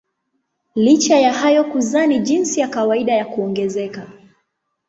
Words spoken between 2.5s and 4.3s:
ya kawaida ya kuongezeka.